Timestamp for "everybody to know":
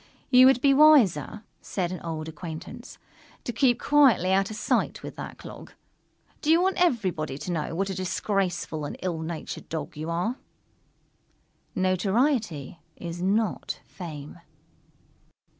6.81-7.75